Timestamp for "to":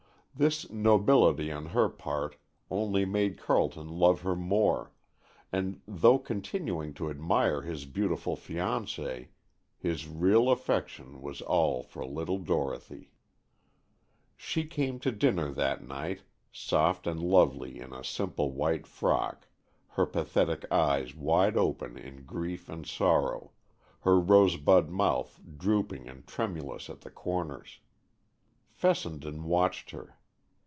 6.95-7.09, 15.01-15.11